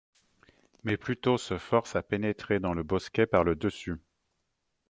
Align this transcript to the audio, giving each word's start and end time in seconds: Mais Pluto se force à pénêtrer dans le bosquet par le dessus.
Mais 0.83 0.97
Pluto 0.97 1.37
se 1.37 1.59
force 1.59 1.95
à 1.95 2.01
pénêtrer 2.01 2.59
dans 2.59 2.73
le 2.73 2.81
bosquet 2.81 3.27
par 3.27 3.43
le 3.43 3.55
dessus. 3.55 3.99